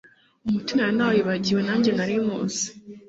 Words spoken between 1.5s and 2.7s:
nange nari nywuzi: